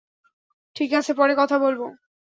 [0.75, 1.81] ঠিক আছে, পরে কথা বলব।